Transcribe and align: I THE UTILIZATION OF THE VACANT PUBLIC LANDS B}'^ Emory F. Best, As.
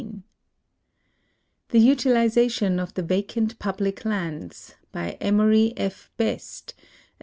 I 0.01 0.07
THE 1.69 1.79
UTILIZATION 1.79 2.79
OF 2.79 2.95
THE 2.95 3.03
VACANT 3.03 3.59
PUBLIC 3.59 4.03
LANDS 4.03 4.73
B}'^ 4.95 5.15
Emory 5.21 5.73
F. 5.77 6.09
Best, 6.17 6.73
As. 6.79 6.83